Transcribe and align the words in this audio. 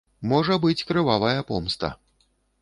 Можа 0.29 0.55
быць 0.63 0.85
крывавая 0.91 1.45
помста. 1.51 1.93